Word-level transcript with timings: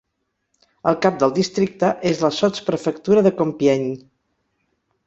El 0.91 0.95
cap 1.05 1.19
del 1.25 1.35
districte 1.35 1.91
és 2.13 2.25
la 2.27 2.33
sotsprefectura 2.41 3.27
de 3.29 3.35
Compiègne. 3.43 3.97